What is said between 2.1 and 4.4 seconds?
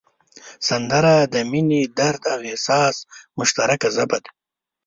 او احساس مشترکه ژبه ده